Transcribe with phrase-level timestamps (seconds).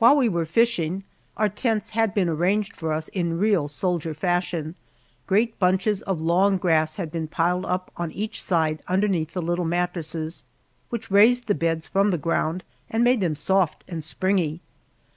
[0.00, 1.04] While we were fishing,
[1.36, 4.74] our tents had been arranged for us in real soldier fashion.
[5.28, 9.64] Great bunches of long grass had been piled up on each side underneath the little
[9.64, 10.42] mattresses,
[10.90, 14.60] which raised the beds from the ground and made them soft and springy.